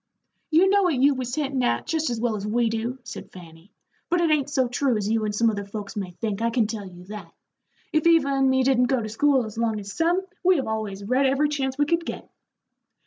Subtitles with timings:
[0.49, 3.71] "You know what you was hintin' at, jest as well as we do," said Fanny;
[4.09, 6.65] "but it ain't so true as you and some other folks may think, I can
[6.65, 7.31] tell you that.
[7.93, 11.03] If Eva and me didn't go to school as long as some, we have always
[11.03, 12.27] read every chance we could get."